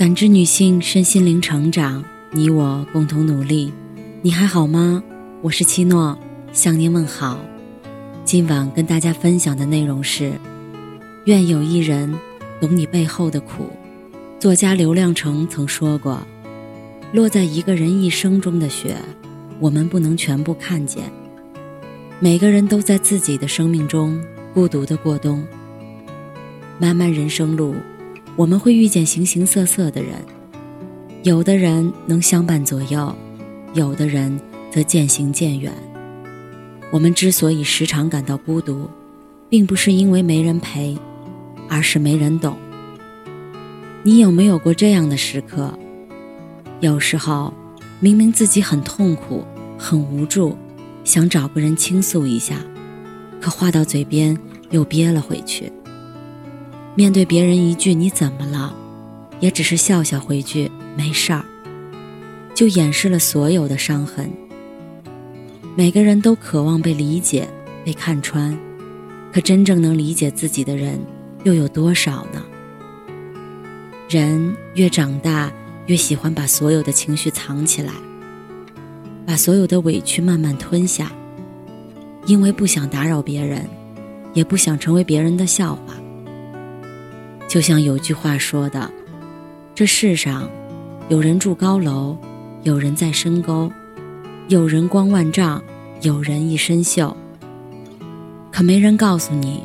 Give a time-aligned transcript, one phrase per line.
[0.00, 3.70] 感知女性身心灵成长，你我共同努力。
[4.22, 5.04] 你还好吗？
[5.42, 6.18] 我是七诺，
[6.54, 7.38] 向您问好。
[8.24, 10.32] 今晚跟大家分享的内容是：
[11.26, 12.10] 愿有一人
[12.62, 13.68] 懂你背后的苦。
[14.38, 16.18] 作家刘亮程曾说过
[17.12, 18.96] ：“落在一个人一生中的雪，
[19.58, 21.04] 我们不能全部看见。
[22.18, 24.18] 每个人都在自己的生命中
[24.54, 25.46] 孤独的过冬。
[26.78, 27.74] 漫漫人生路。”
[28.36, 30.14] 我们会遇见形形色色的人，
[31.22, 33.14] 有的人能相伴左右，
[33.74, 35.72] 有的人则渐行渐远。
[36.90, 38.88] 我们之所以时常感到孤独，
[39.48, 40.96] 并不是因为没人陪，
[41.68, 42.56] 而是没人懂。
[44.02, 45.76] 你有没有过这样的时刻？
[46.80, 47.52] 有时候，
[48.00, 49.44] 明明自己很痛苦、
[49.76, 50.56] 很无助，
[51.04, 52.56] 想找个人倾诉一下，
[53.40, 54.36] 可话到嘴边
[54.70, 55.70] 又憋了回去。
[56.96, 58.74] 面对别人一句“你怎么了”，
[59.40, 61.44] 也只是笑笑回句“没事儿”，
[62.52, 64.30] 就掩饰了所有的伤痕。
[65.76, 67.48] 每个人都渴望被理解、
[67.84, 68.58] 被看穿，
[69.32, 70.98] 可真正能理解自己的人
[71.44, 72.42] 又有多少呢？
[74.08, 75.50] 人越长大，
[75.86, 77.92] 越喜欢把所有的情绪藏起来，
[79.24, 81.12] 把所有的委屈慢慢吞下，
[82.26, 83.64] 因为不想打扰别人，
[84.34, 85.94] 也不想成为别人的笑话。
[87.50, 88.88] 就像有句话说的
[89.74, 90.48] ：“这世上，
[91.08, 92.16] 有人住高楼，
[92.62, 93.68] 有人在深沟，
[94.46, 95.60] 有人光万丈，
[96.00, 97.12] 有人一身锈。
[98.52, 99.64] 可没人告诉你，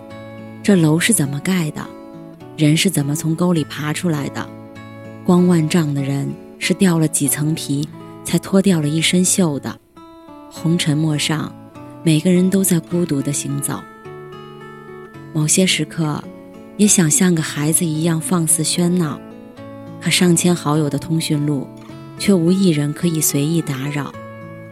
[0.63, 1.85] 这楼是怎么盖的，
[2.57, 4.49] 人是怎么从沟里爬出来的。
[5.23, 7.87] 光万丈的人是掉了几层皮，
[8.23, 9.79] 才脱掉了一身锈的。
[10.49, 11.53] 红尘陌上，
[12.01, 13.79] 每个人都在孤独的行走。
[15.33, 16.23] 某些时刻。”
[16.77, 19.19] 也想像个孩子一样放肆喧闹，
[20.01, 21.67] 可上千好友的通讯录，
[22.19, 24.13] 却无一人可以随意打扰。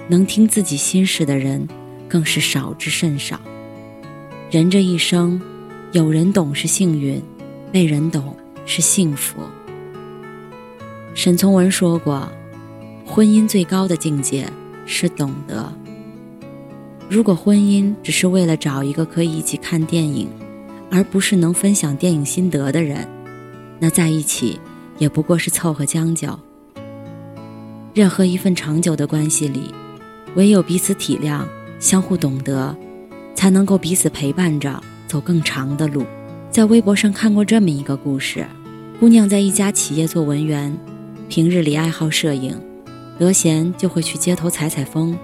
[0.10, 1.66] 能听自己心事的人，
[2.10, 3.40] 更是少之甚少。
[4.52, 5.42] 人这一生，
[5.94, 7.22] 有人懂是幸运，
[7.72, 9.40] 被人懂是幸福。
[11.16, 12.30] 沈从文说过，
[13.06, 14.46] 婚姻最高的境界
[14.86, 15.72] 是懂得。
[17.10, 20.28] 如果婚姻只是为了找一个可以一起看电影，
[20.94, 23.10] 而不是能分享电影心得的人，
[23.80, 24.60] 那在一起
[25.00, 26.40] 也不过是凑合将就。
[27.96, 29.74] 任何一份长久的关系里，
[30.36, 31.42] 唯有彼此体谅、
[31.80, 32.78] 相互懂得，
[33.34, 36.06] 才能够彼此陪伴着走更长的路。
[36.52, 38.46] 在微博上看过这么一个故事：
[39.00, 40.78] 姑娘在一家企业做文员，
[41.28, 42.56] 平日里爱好摄影，
[43.18, 45.18] 得闲就会去街头采采风，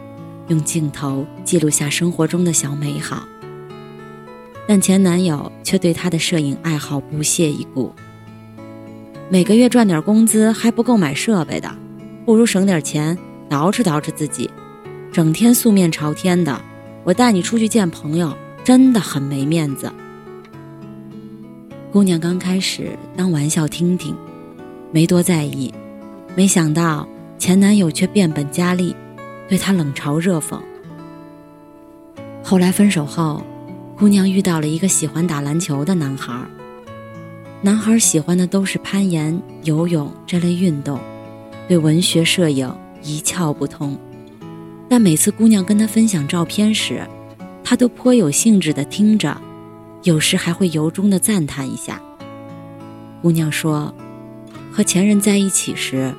[0.48, 3.24] 用镜头记录下生活中的小美好。
[4.70, 7.92] 但前男友却对她的摄影爱好不屑一顾。
[9.28, 11.76] 每个月赚点工资还不够买设备的，
[12.24, 13.18] 不如省点钱
[13.50, 14.48] 捯饬捯饬自己。
[15.12, 16.62] 整天素面朝天的，
[17.04, 18.32] 我带你出去见朋友，
[18.64, 19.92] 真的很没面子。
[21.92, 24.16] 姑娘刚开始当玩笑听听，
[24.92, 25.74] 没多在意，
[26.36, 27.10] 没想到
[27.40, 28.96] 前男友却变本加厉，
[29.48, 30.60] 对她冷嘲热讽。
[32.44, 33.44] 后来分手后。
[34.00, 36.34] 姑娘遇到了一个喜欢打篮球的男孩。
[37.62, 40.98] 男孩喜欢的都是攀岩、游泳这类运动，
[41.68, 42.74] 对文学、摄影
[43.04, 44.00] 一窍不通。
[44.88, 47.06] 但每次姑娘跟他分享照片时，
[47.62, 49.36] 他都颇有兴致地听着，
[50.04, 52.02] 有时还会由衷地赞叹一下。
[53.22, 53.94] 姑娘说，
[54.72, 56.16] 和前任在一起时，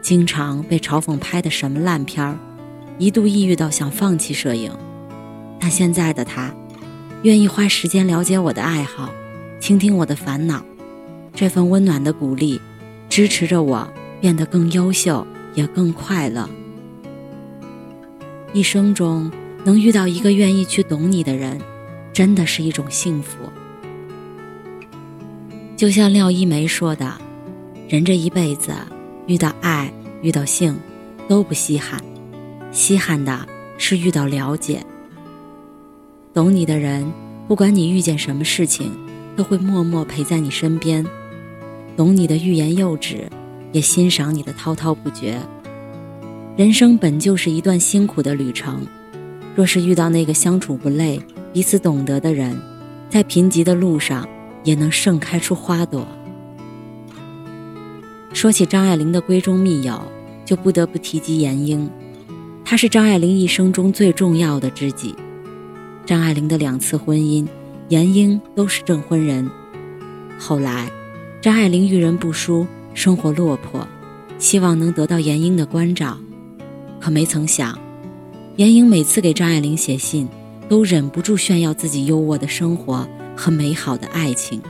[0.00, 2.38] 经常被嘲讽拍的什么烂片儿，
[2.96, 4.72] 一度抑郁到想放弃摄影。
[5.60, 6.50] 但现在的他。
[7.22, 9.12] 愿意花时间了解我的爱好，
[9.58, 10.64] 倾听我的烦恼，
[11.34, 12.60] 这份温暖的鼓励，
[13.08, 13.88] 支持着我
[14.20, 16.48] 变得更优秀，也更快乐。
[18.52, 19.30] 一生中
[19.64, 21.60] 能遇到一个愿意去懂你的人，
[22.12, 23.36] 真的是一种幸福。
[25.76, 27.12] 就像廖一梅说的
[27.88, 28.72] ：“人这一辈子，
[29.26, 29.92] 遇到爱、
[30.22, 30.76] 遇到性，
[31.28, 32.00] 都不稀罕，
[32.70, 34.84] 稀罕的是遇到了解。”
[36.34, 37.10] 懂你的人，
[37.48, 38.92] 不管你遇见什么事情，
[39.34, 41.04] 都会默默陪在你身边；
[41.96, 43.28] 懂你的欲言又止，
[43.72, 45.40] 也欣赏你的滔滔不绝。
[46.56, 48.86] 人生本就是一段辛苦的旅程，
[49.56, 51.20] 若是遇到那个相处不累、
[51.52, 52.56] 彼此懂得的人，
[53.08, 54.28] 在贫瘠的路上
[54.64, 56.06] 也能盛开出花朵。
[58.34, 60.00] 说起张爱玲的闺中密友，
[60.44, 61.90] 就不得不提及严英，
[62.64, 65.14] 她是张爱玲一生中最重要的知己。
[66.08, 67.46] 张爱玲的两次婚姻，
[67.90, 69.46] 严英都是证婚人。
[70.38, 70.90] 后来，
[71.42, 73.86] 张爱玲遇人不淑，生活落魄，
[74.38, 76.16] 希望能得到严英的关照，
[76.98, 77.78] 可没曾想，
[78.56, 80.26] 严英每次给张爱玲写信，
[80.66, 83.06] 都忍不住炫耀自己优渥的生活
[83.36, 84.62] 和美好的爱情，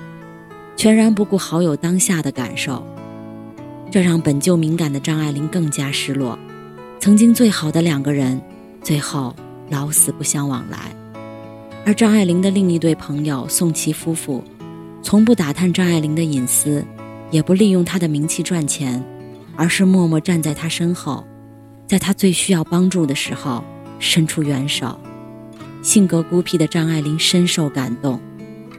[0.74, 2.84] 全然不顾好友当下的感受，
[3.92, 6.36] 这让本就敏感的张爱玲更加失落。
[6.98, 8.42] 曾经最好的两个人，
[8.82, 9.36] 最后
[9.70, 10.97] 老死不相往来。
[11.88, 14.44] 而张爱玲的另一对朋友宋琦夫妇，
[15.02, 16.84] 从不打探张爱玲的隐私，
[17.30, 19.02] 也不利用她的名气赚钱，
[19.56, 21.26] 而是默默站在她身后，
[21.86, 23.64] 在她最需要帮助的时候
[23.98, 25.00] 伸出援手。
[25.80, 28.20] 性格孤僻的张爱玲深受感动，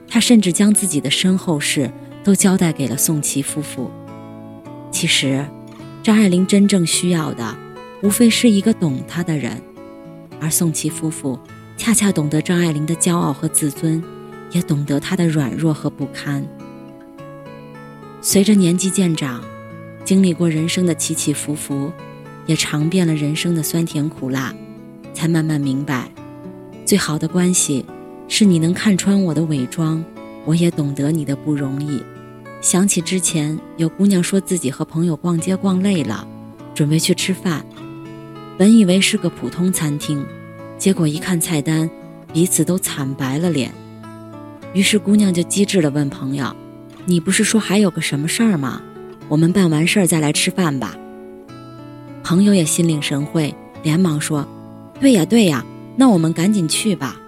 [0.07, 1.91] 她甚至将自己的身后事
[2.23, 3.89] 都交代给了宋琦夫妇。
[4.91, 5.43] 其实，
[6.03, 7.57] 张爱玲真正需要的，
[8.03, 9.59] 无非是一个懂她的人，
[10.39, 11.39] 而宋琦夫妇。
[11.79, 14.03] 恰恰懂得张爱玲的骄傲和自尊，
[14.51, 16.45] 也懂得她的软弱和不堪。
[18.19, 19.41] 随着年纪渐长，
[20.03, 21.89] 经历过人生的起起伏伏，
[22.45, 24.53] 也尝遍了人生的酸甜苦辣，
[25.13, 26.11] 才慢慢明白，
[26.83, 27.85] 最好的关系
[28.27, 30.03] 是你能看穿我的伪装，
[30.43, 32.03] 我也懂得你的不容易。
[32.59, 36.27] 想起之前有姑娘说自己和朋友逛街逛累了，
[36.75, 37.65] 准备去吃饭，
[38.57, 40.25] 本以为是个普通餐厅。
[40.79, 41.89] 结果一看菜单，
[42.31, 43.71] 彼此都惨白了脸。
[44.73, 46.55] 于是姑娘就机智地问朋友
[47.05, 48.81] ：“你不是说还有个什么事儿吗？
[49.27, 50.95] 我们办完事儿再来吃饭吧。”
[52.23, 53.53] 朋友也心领神会，
[53.83, 54.47] 连忙说
[55.01, 55.65] ：“对呀对呀，
[55.97, 57.19] 那我们赶紧去吧。”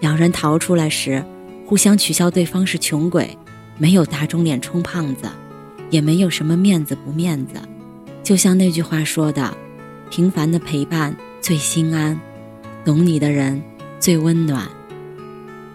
[0.00, 1.24] 两人逃出来时，
[1.64, 3.38] 互相取笑对方是穷鬼，
[3.78, 5.28] 没有打肿脸充胖子，
[5.90, 7.54] 也没有什么面子不面子。
[8.24, 9.56] 就像那句话说的
[10.10, 12.18] ：“平凡的陪伴最心安。”
[12.84, 13.62] 懂你的人
[14.00, 14.68] 最温暖。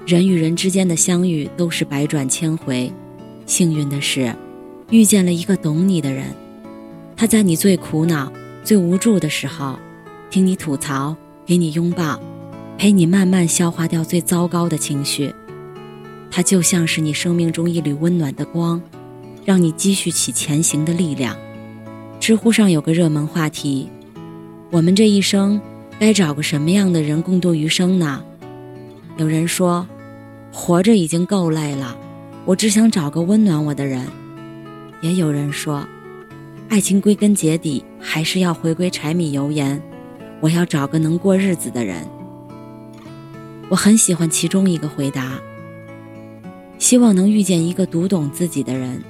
[0.05, 2.91] 人与人之间的相遇都是百转千回，
[3.45, 4.33] 幸运的是，
[4.89, 6.25] 遇见了一个懂你的人。
[7.15, 8.31] 他在你最苦恼、
[8.63, 9.79] 最无助的时候，
[10.29, 11.15] 听你吐槽，
[11.45, 12.19] 给你拥抱，
[12.77, 15.33] 陪你慢慢消化掉最糟糕的情绪。
[16.29, 18.81] 他就像是你生命中一缕温暖的光，
[19.45, 21.37] 让你积蓄起前行的力量。
[22.19, 23.89] 知乎上有个热门话题：
[24.71, 25.61] 我们这一生。
[25.99, 28.23] 该找个什么样的人共度余生呢？
[29.17, 29.87] 有人说，
[30.51, 31.97] 活着已经够累了，
[32.45, 34.05] 我只想找个温暖我的人。
[35.01, 35.83] 也有人说，
[36.69, 39.81] 爱情归根结底还是要回归柴米油盐，
[40.39, 42.07] 我要找个能过日子的人。
[43.67, 45.39] 我很喜欢其中一个回答，
[46.77, 49.03] 希望能遇见一个读懂自己的人，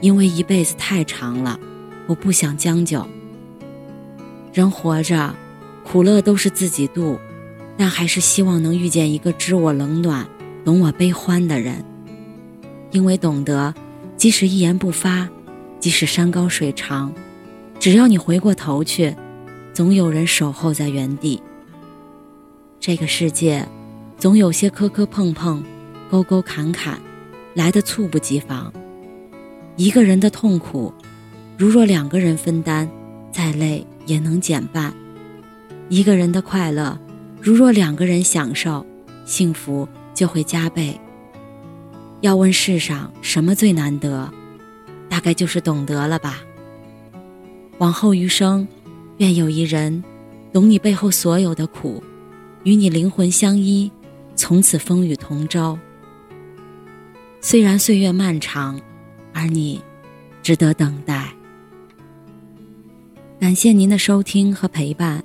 [0.00, 1.58] 因为一辈子太长了，
[2.06, 3.04] 我不想将就。
[4.52, 5.34] 人活着。
[5.90, 7.18] 苦乐都是自己度，
[7.76, 10.24] 但还是希望能遇见一个知我冷暖、
[10.64, 11.84] 懂我悲欢的人。
[12.92, 13.74] 因为懂得，
[14.16, 15.28] 即使一言不发，
[15.80, 17.12] 即使山高水长，
[17.80, 19.16] 只要你回过头去，
[19.72, 21.42] 总有人守候在原地。
[22.78, 23.66] 这个世界，
[24.16, 25.60] 总有些磕磕碰碰、
[26.08, 27.00] 沟沟坎坎，
[27.54, 28.72] 来的猝不及防。
[29.74, 30.94] 一个人的痛苦，
[31.58, 32.88] 如若两个人分担，
[33.32, 34.94] 再累也能减半。
[35.90, 36.96] 一个人的快乐，
[37.42, 38.86] 如若两个人享受，
[39.24, 40.98] 幸福就会加倍。
[42.20, 44.32] 要问世上什么最难得，
[45.08, 46.38] 大概就是懂得了吧。
[47.78, 48.68] 往后余生，
[49.16, 50.04] 愿有一人，
[50.52, 52.00] 懂你背后所有的苦，
[52.62, 53.90] 与你灵魂相依，
[54.36, 55.76] 从此风雨同舟。
[57.40, 58.80] 虽然岁月漫长，
[59.32, 59.82] 而你，
[60.40, 61.34] 值得等待。
[63.40, 65.24] 感谢您的收听和陪伴。